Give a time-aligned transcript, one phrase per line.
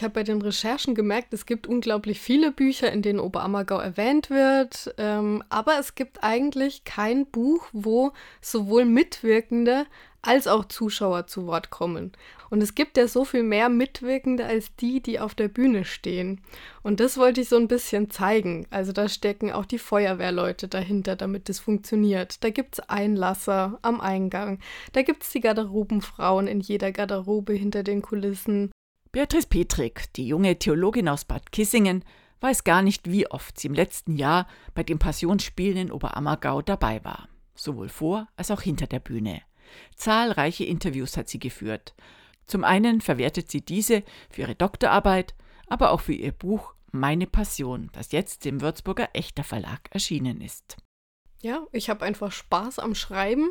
[0.00, 4.30] ich habe bei den Recherchen gemerkt, es gibt unglaublich viele Bücher, in denen Oberammergau erwähnt
[4.30, 9.84] wird, ähm, aber es gibt eigentlich kein Buch, wo sowohl Mitwirkende
[10.22, 12.12] als auch Zuschauer zu Wort kommen.
[12.48, 16.40] Und es gibt ja so viel mehr Mitwirkende als die, die auf der Bühne stehen.
[16.82, 18.66] Und das wollte ich so ein bisschen zeigen.
[18.70, 22.42] Also da stecken auch die Feuerwehrleute dahinter, damit das funktioniert.
[22.42, 24.60] Da gibt es Einlasser am Eingang.
[24.94, 28.70] Da gibt es die Garderobenfrauen in jeder Garderobe hinter den Kulissen.
[29.12, 32.04] Beatrice Petrik, die junge Theologin aus Bad Kissingen,
[32.40, 37.04] weiß gar nicht, wie oft sie im letzten Jahr bei den Passionsspielen in Oberammergau dabei
[37.04, 37.28] war.
[37.56, 39.42] Sowohl vor als auch hinter der Bühne.
[39.96, 41.96] Zahlreiche Interviews hat sie geführt.
[42.46, 45.34] Zum einen verwertet sie diese für ihre Doktorarbeit,
[45.66, 50.76] aber auch für ihr Buch Meine Passion, das jetzt im Würzburger Echter Verlag erschienen ist.
[51.42, 53.50] Ja, ich habe einfach Spaß am Schreiben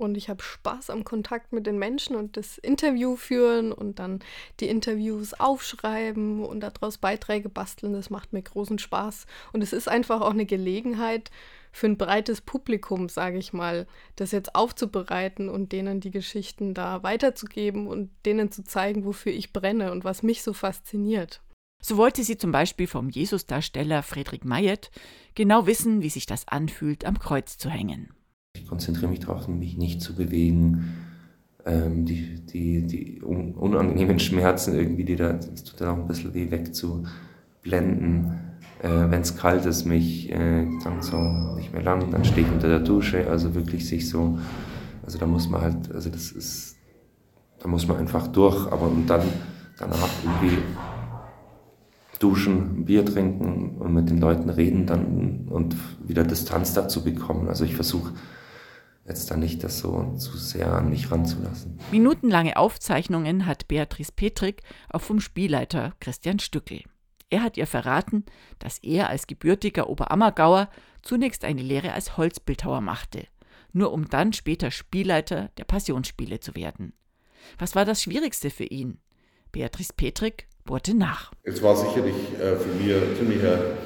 [0.00, 4.20] und ich habe Spaß am Kontakt mit den Menschen und das Interview führen und dann
[4.60, 7.92] die Interviews aufschreiben und daraus Beiträge basteln.
[7.92, 9.26] Das macht mir großen Spaß.
[9.52, 11.30] Und es ist einfach auch eine Gelegenheit,
[11.72, 17.02] für ein breites Publikum, sage ich mal, das jetzt aufzubereiten und denen die Geschichten da
[17.02, 21.40] weiterzugeben und denen zu zeigen, wofür ich brenne und was mich so fasziniert.
[21.82, 24.90] So wollte sie zum Beispiel vom Jesusdarsteller Friedrich Mayet
[25.34, 28.12] genau wissen, wie sich das anfühlt, am Kreuz zu hängen.
[28.54, 30.94] Ich konzentriere mich darauf, mich nicht zu bewegen,
[31.64, 36.34] ähm, die, die, die unangenehmen Schmerzen irgendwie, die da, das tut dann auch ein bisschen
[36.34, 38.50] weh, wegzublenden
[38.82, 41.18] äh, wenn es kalt ist, mich äh, dann so
[41.56, 44.38] nicht mehr lang, dann stehe ich unter der Dusche, also wirklich sich so,
[45.04, 46.76] also da muss man halt, also das ist,
[47.58, 49.22] da muss man einfach durch, aber und dann
[49.78, 50.58] danach irgendwie
[52.18, 55.74] duschen, Bier trinken und mit den Leuten reden dann und
[56.06, 57.48] wieder Distanz dazu bekommen.
[57.48, 58.12] Also ich versuche
[59.10, 61.78] jetzt da nicht das so zu sehr an mich ranzulassen.
[61.90, 66.82] Minutenlange Aufzeichnungen hat Beatrice Petrik auch vom Spielleiter Christian Stückel.
[67.28, 68.24] Er hat ihr verraten,
[68.58, 70.70] dass er als gebürtiger Oberammergauer
[71.02, 73.26] zunächst eine Lehre als Holzbildhauer machte,
[73.72, 76.92] nur um dann später Spielleiter der Passionsspiele zu werden.
[77.58, 78.98] Was war das Schwierigste für ihn?
[79.52, 81.32] Beatrice Petrik bohrte nach.
[81.42, 83.76] Es war sicherlich äh, für mich ein ziemlicher,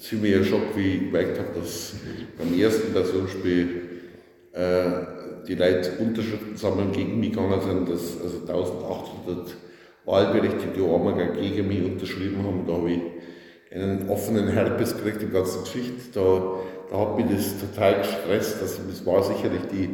[0.00, 1.94] ziemlicher Schock, wie ich gemerkt habe, dass
[2.36, 3.97] beim ersten Passionsspiel
[4.58, 9.56] äh, die Leute Unterschriften sammeln gegen mich gegangen sind, dass also 1800
[10.04, 12.66] wahlberechtigte Ormager gegen mich unterschrieben haben.
[12.66, 13.00] Da habe ich
[13.72, 15.94] einen offenen Herpes gekriegt, die ganze Geschichte.
[16.12, 16.60] Da,
[16.90, 18.60] da hat mich das total gestresst.
[18.60, 19.90] Also das war sicherlich die,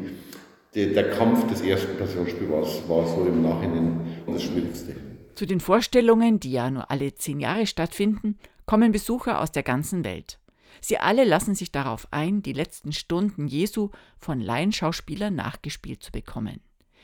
[0.74, 4.96] die, der Kampf des ersten Passionsspiels, war, war so im Nachhinein das Schwierigste.
[5.34, 10.04] Zu den Vorstellungen, die ja nur alle zehn Jahre stattfinden, kommen Besucher aus der ganzen
[10.04, 10.38] Welt.
[10.80, 16.60] Sie alle lassen sich darauf ein, die letzten Stunden Jesu von Laienschauspielern nachgespielt zu bekommen.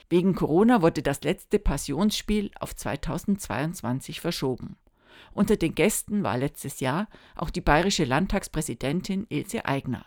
[0.09, 4.77] Wegen Corona wurde das letzte Passionsspiel auf 2022 verschoben.
[5.33, 10.05] Unter den Gästen war letztes Jahr auch die bayerische Landtagspräsidentin Ilse Aigner.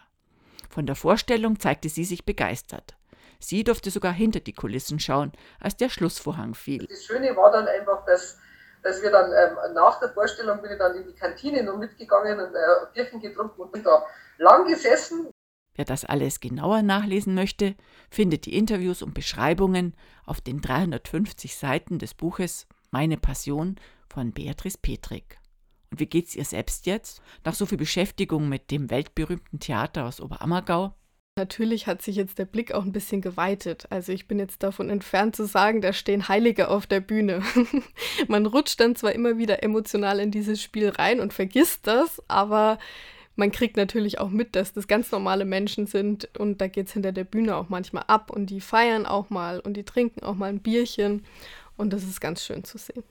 [0.69, 2.95] Von der Vorstellung zeigte sie sich begeistert.
[3.39, 6.85] Sie durfte sogar hinter die Kulissen schauen, als der Schlussvorhang fiel.
[6.87, 8.39] Das Schöne war dann einfach, dass,
[8.83, 12.39] dass wir dann ähm, nach der Vorstellung bin ich dann in die Kantine noch mitgegangen
[12.39, 14.05] und äh, Bierchen getrunken und da
[14.37, 15.29] lang gesessen
[15.75, 17.75] Wer das alles genauer nachlesen möchte,
[18.11, 19.95] findet die Interviews und Beschreibungen
[20.25, 23.77] auf den 350 Seiten des Buches Meine Passion
[24.07, 25.39] von Beatrice Petrik.
[25.89, 27.21] Und wie geht's ihr selbst jetzt?
[27.43, 30.93] Nach so viel Beschäftigung mit dem weltberühmten Theater aus Oberammergau?
[31.35, 33.87] Natürlich hat sich jetzt der Blick auch ein bisschen geweitet.
[33.89, 37.41] Also ich bin jetzt davon entfernt zu sagen, da stehen Heilige auf der Bühne.
[38.27, 42.77] Man rutscht dann zwar immer wieder emotional in dieses Spiel rein und vergisst das, aber
[43.35, 46.93] man kriegt natürlich auch mit, dass das ganz normale Menschen sind und da geht es
[46.93, 50.35] hinter der Bühne auch manchmal ab und die feiern auch mal und die trinken auch
[50.35, 51.25] mal ein Bierchen
[51.75, 53.03] und das ist ganz schön zu sehen.